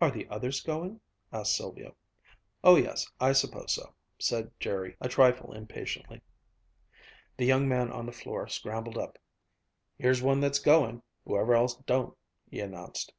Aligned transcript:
"Are 0.00 0.10
the 0.10 0.26
others 0.30 0.62
going?" 0.62 1.02
asked 1.34 1.54
Sylvia. 1.54 1.92
"Oh 2.64 2.76
yes, 2.76 3.06
I 3.20 3.32
suppose 3.34 3.74
so," 3.74 3.92
said 4.18 4.50
Jerry, 4.58 4.96
a 5.02 5.08
trifle 5.10 5.52
impatiently. 5.52 6.22
The 7.36 7.44
young 7.44 7.68
man 7.68 7.92
on 7.92 8.06
the 8.06 8.12
floor 8.12 8.48
scrambled 8.48 8.96
up. 8.96 9.18
"Here's 9.98 10.22
one 10.22 10.40
that's 10.40 10.60
going, 10.60 11.02
whoever 11.26 11.54
else 11.54 11.74
don't," 11.84 12.16
he 12.50 12.60
announced. 12.60 13.12